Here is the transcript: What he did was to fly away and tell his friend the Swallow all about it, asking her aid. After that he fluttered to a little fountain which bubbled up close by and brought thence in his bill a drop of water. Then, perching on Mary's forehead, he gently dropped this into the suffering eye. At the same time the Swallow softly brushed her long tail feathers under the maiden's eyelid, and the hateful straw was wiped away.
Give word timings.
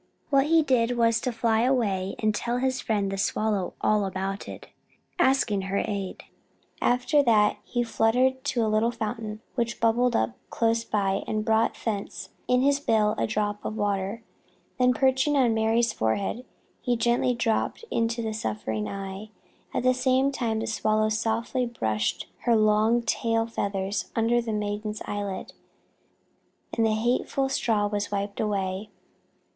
What 0.31 0.47
he 0.47 0.63
did 0.63 0.97
was 0.97 1.21
to 1.21 1.31
fly 1.31 1.61
away 1.61 2.15
and 2.17 2.33
tell 2.33 2.57
his 2.57 2.81
friend 2.81 3.11
the 3.11 3.19
Swallow 3.19 3.75
all 3.81 4.03
about 4.07 4.47
it, 4.47 4.69
asking 5.19 5.61
her 5.69 5.77
aid. 5.87 6.23
After 6.81 7.21
that 7.21 7.57
he 7.63 7.83
fluttered 7.83 8.43
to 8.45 8.65
a 8.65 8.67
little 8.67 8.89
fountain 8.89 9.41
which 9.53 9.79
bubbled 9.79 10.15
up 10.15 10.31
close 10.49 10.83
by 10.83 11.21
and 11.27 11.45
brought 11.45 11.77
thence 11.85 12.29
in 12.47 12.63
his 12.63 12.79
bill 12.79 13.13
a 13.19 13.27
drop 13.27 13.63
of 13.63 13.75
water. 13.77 14.23
Then, 14.79 14.95
perching 14.95 15.35
on 15.37 15.53
Mary's 15.53 15.93
forehead, 15.93 16.45
he 16.81 16.97
gently 16.97 17.35
dropped 17.35 17.81
this 17.81 17.87
into 17.91 18.23
the 18.23 18.33
suffering 18.33 18.89
eye. 18.89 19.29
At 19.71 19.83
the 19.83 19.93
same 19.93 20.31
time 20.31 20.57
the 20.61 20.65
Swallow 20.65 21.09
softly 21.09 21.67
brushed 21.67 22.25
her 22.45 22.55
long 22.55 23.03
tail 23.03 23.45
feathers 23.45 24.09
under 24.15 24.41
the 24.41 24.51
maiden's 24.51 25.03
eyelid, 25.05 25.53
and 26.75 26.83
the 26.87 26.93
hateful 26.95 27.49
straw 27.49 27.85
was 27.85 28.11
wiped 28.11 28.39
away. 28.39 28.89